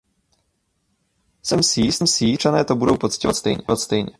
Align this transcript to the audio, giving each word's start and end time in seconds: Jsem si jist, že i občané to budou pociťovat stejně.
Jsem 1.43 1.63
si 1.63 1.81
jist, 1.81 2.01
že 2.17 2.23
i 2.25 2.33
občané 2.33 2.65
to 2.65 2.75
budou 2.75 2.97
pociťovat 2.97 3.35
stejně. 3.77 4.09